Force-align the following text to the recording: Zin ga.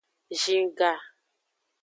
Zin 0.41 0.65
ga. 0.77 0.93